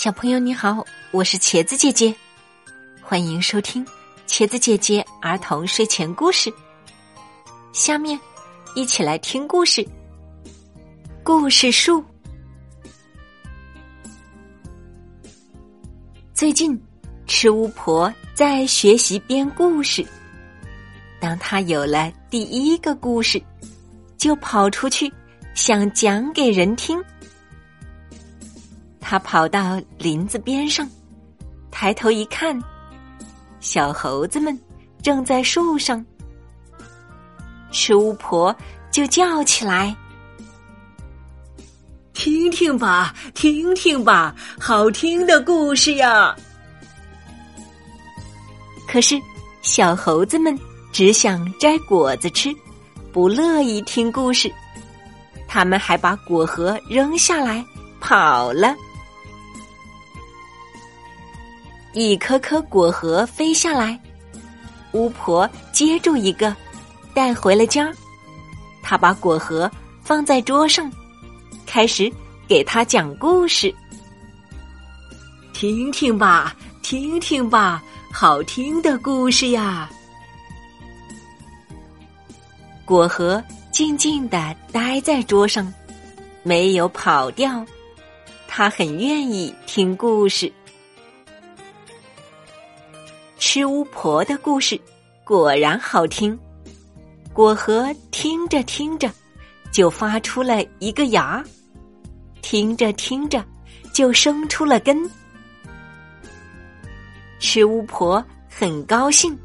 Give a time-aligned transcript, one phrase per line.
[0.00, 2.14] 小朋友你好，我是茄子姐姐，
[3.02, 3.84] 欢迎收听
[4.28, 6.54] 茄子姐姐儿童睡前故事。
[7.72, 8.16] 下面
[8.76, 9.84] 一起来听故事。
[11.24, 12.00] 故事树。
[16.32, 16.80] 最近，
[17.26, 20.06] 吃巫婆在学习编故事。
[21.18, 23.42] 当她有了第一个故事，
[24.16, 25.12] 就跑出去
[25.54, 27.02] 想讲给人听。
[29.10, 30.86] 他跑到林子边上，
[31.70, 32.62] 抬头一看，
[33.58, 34.60] 小猴子们
[35.02, 36.04] 正在树上。
[37.70, 38.54] 吃巫婆
[38.90, 39.96] 就叫起来
[42.12, 46.36] ：“听听吧，听听吧，好听的故事呀！”
[48.86, 49.18] 可是
[49.62, 50.54] 小猴子们
[50.92, 52.54] 只想摘果子吃，
[53.10, 54.52] 不乐意听故事。
[55.46, 57.64] 他们还把果核扔下来
[58.00, 58.76] 跑了。
[61.98, 63.98] 一颗颗果核飞下来，
[64.92, 66.54] 巫婆接住一个，
[67.12, 67.92] 带回了家。
[68.84, 69.68] 她把果核
[70.00, 70.88] 放在桌上，
[71.66, 72.08] 开始
[72.46, 73.74] 给他讲故事。
[75.52, 79.90] 听听吧，听听吧，好听的故事呀！
[82.84, 85.74] 果核静静的待在桌上，
[86.44, 87.66] 没有跑掉。
[88.46, 90.52] 他很愿意听故事。
[93.38, 94.78] 吃巫婆的故事
[95.22, 96.36] 果然好听，
[97.32, 99.08] 果核听着听着
[99.70, 101.42] 就发出了一个芽，
[102.42, 103.44] 听着听着
[103.92, 105.08] 就生出了根。
[107.38, 109.38] 吃巫婆很高兴，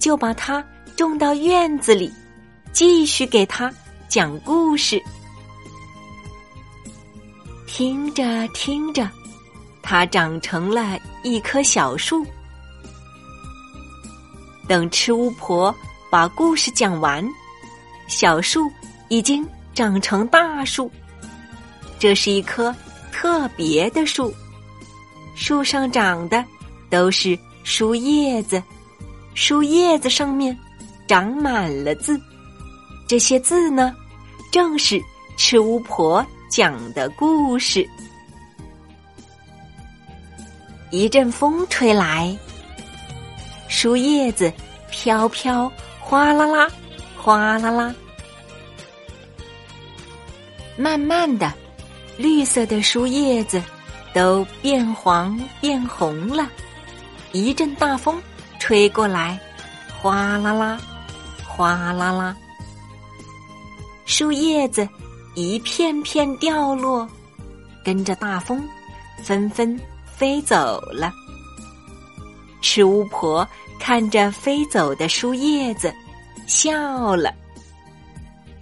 [0.00, 0.64] 就把它
[0.96, 2.12] 种到院子里，
[2.72, 3.72] 继续给它
[4.08, 5.00] 讲故事。
[7.68, 9.08] 听着听着，
[9.80, 12.26] 它长成了一棵小树。
[14.68, 15.74] 等吃巫婆
[16.10, 17.26] 把故事讲完，
[18.06, 18.70] 小树
[19.08, 20.90] 已经长成大树。
[21.98, 22.74] 这是一棵
[23.12, 24.32] 特别的树，
[25.34, 26.44] 树上长的
[26.90, 28.62] 都是树叶子，
[29.34, 30.56] 树叶子上面
[31.06, 32.20] 长满了字。
[33.06, 33.94] 这些字呢，
[34.50, 35.00] 正是
[35.36, 37.88] 吃巫婆讲的故事。
[40.90, 42.36] 一阵风吹来。
[43.82, 44.52] 树叶子
[44.92, 46.70] 飘飘，哗啦啦，
[47.20, 47.92] 哗啦啦。
[50.76, 51.52] 慢慢的，
[52.16, 53.60] 绿色的树叶子
[54.14, 56.48] 都变黄变红了。
[57.32, 58.22] 一阵大风
[58.60, 59.36] 吹过来，
[60.00, 60.80] 哗啦啦，
[61.44, 62.36] 哗啦啦。
[64.06, 64.88] 树叶子
[65.34, 67.08] 一片片掉落，
[67.84, 68.62] 跟着大风
[69.24, 69.76] 纷纷
[70.06, 71.12] 飞走了。
[72.60, 73.44] 吃巫婆。
[73.84, 75.92] 看着飞走的树叶子，
[76.46, 77.34] 笑了。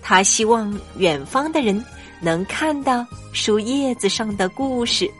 [0.00, 1.84] 他希望远方的人
[2.20, 5.10] 能看到树叶子上的故事。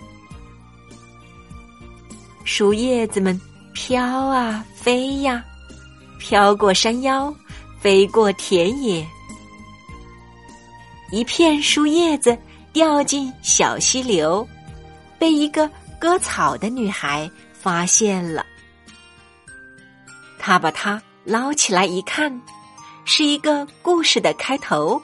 [2.45, 3.39] 树叶子们
[3.75, 5.45] 飘啊飞呀，
[6.21, 7.35] 飘过山腰，
[7.81, 9.05] 飞过田野。
[11.11, 12.39] 一片树叶子
[12.73, 14.47] 掉进小溪流，
[15.19, 18.47] 被一个割草的女孩发现了。
[20.49, 22.41] 他把它捞起来一看，
[23.05, 24.99] 是一个故事的开头，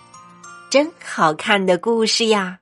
[0.71, 2.60] 真好看的故事呀！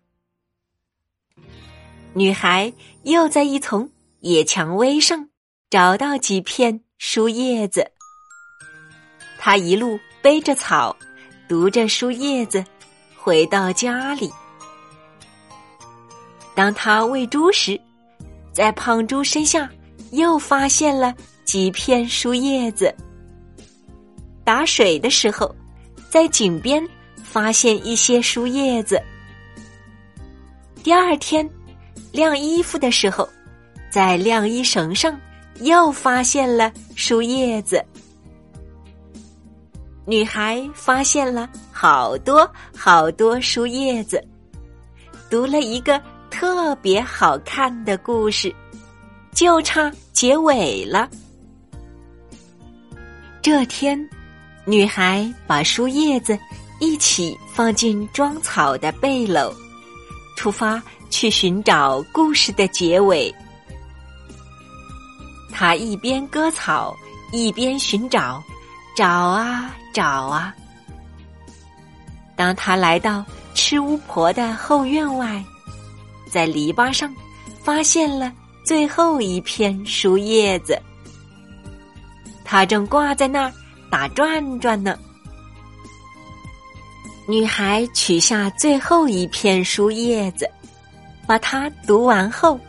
[2.12, 2.72] 女孩
[3.04, 3.88] 又在一丛
[4.18, 5.28] 野蔷薇上
[5.70, 7.88] 找到几片树叶子，
[9.38, 10.96] 她一路背着草，
[11.48, 12.64] 读着书叶子，
[13.16, 14.28] 回到家里。
[16.52, 17.80] 当他喂猪时，
[18.52, 19.70] 在胖猪身下
[20.10, 21.14] 又发现了。
[21.44, 22.94] 几片树叶子，
[24.44, 25.54] 打水的时候，
[26.08, 26.86] 在井边
[27.22, 29.00] 发现一些树叶子。
[30.82, 31.48] 第二天，
[32.12, 33.28] 晾衣服的时候，
[33.90, 35.20] 在晾衣绳上
[35.60, 37.84] 又发现了树叶子。
[40.04, 44.22] 女孩发现了好多好多树叶子，
[45.30, 48.52] 读了一个特别好看的故事，
[49.32, 51.08] 就差结尾了。
[53.42, 54.08] 这天，
[54.64, 56.38] 女孩把树叶子
[56.78, 59.52] 一起放进装草的背篓，
[60.36, 60.80] 出发
[61.10, 63.34] 去寻找故事的结尾。
[65.50, 66.96] 她一边割草，
[67.32, 68.40] 一边寻找，
[68.96, 70.54] 找啊找啊。
[72.36, 73.24] 当她来到
[73.54, 75.44] 吃巫婆的后院外，
[76.30, 77.12] 在篱笆上
[77.60, 78.32] 发现了
[78.64, 80.80] 最后一片树叶子，
[82.52, 83.52] 它正挂在那儿
[83.88, 84.98] 打转转呢。
[87.26, 90.46] 女孩取下最后一片树叶子，
[91.26, 92.60] 把它读完后，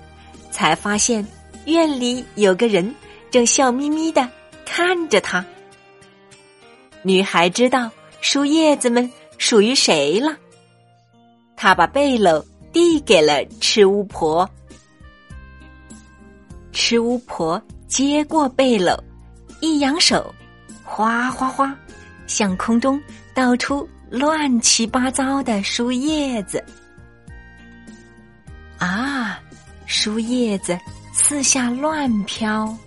[0.51, 1.27] 才发现
[1.65, 2.95] 院里有个人
[3.29, 4.25] 正笑眯眯的
[4.65, 5.45] 看着她。
[7.01, 7.91] 女孩知道
[8.21, 10.33] 树叶子们属于谁了，
[11.57, 12.41] 她把背篓
[12.71, 14.49] 递给了吃巫婆。
[16.71, 18.97] 吃巫婆接过背篓，
[19.63, 20.35] 一扬手，
[20.83, 21.73] 哗哗哗，
[22.27, 23.01] 向空中
[23.33, 23.87] 倒出。
[24.09, 26.63] 乱七八糟的树叶子，
[28.77, 29.39] 啊，
[29.87, 30.77] 树叶子
[31.13, 32.77] 四下乱飘。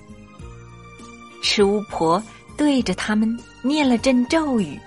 [1.43, 2.23] 吃巫婆
[2.57, 4.79] 对着他们念了阵咒语，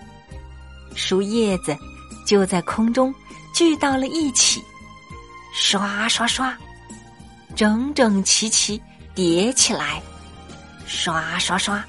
[0.95, 1.75] 树叶子
[2.23, 3.13] 就在空中
[3.53, 4.61] 聚到了一起，
[5.53, 6.55] 刷刷刷，
[7.53, 8.81] 整整齐齐
[9.13, 10.01] 叠起来，
[10.89, 11.85] 刷刷刷，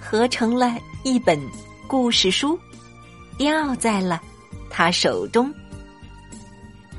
[0.00, 1.40] 合成了一本
[1.86, 2.58] 故事书。
[3.38, 4.20] 掉在了
[4.68, 5.52] 他手中，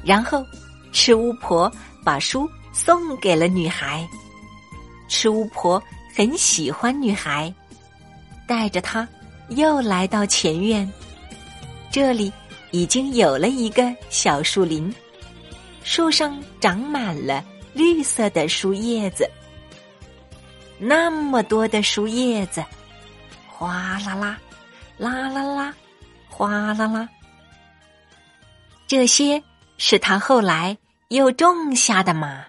[0.04, 0.46] 然后
[0.94, 1.72] 吃巫婆
[2.04, 4.08] 把书送给了女孩。
[5.10, 5.82] 吃巫婆
[6.16, 7.54] 很喜欢女孩，
[8.48, 9.08] 带着她
[9.50, 10.90] 又来到前院。
[11.92, 12.32] 这里
[12.72, 14.94] 已经有了一个小树林，
[15.84, 17.44] 树上长满了
[17.74, 19.30] 绿色的树叶子。
[20.78, 22.64] 那么多的树叶子，
[23.48, 24.38] 哗啦啦，
[24.98, 25.74] 啦啦啦。
[26.30, 27.08] 哗啦啦，
[28.88, 29.42] 这些
[29.78, 30.78] 是他后来
[31.08, 32.46] 又种下的嘛。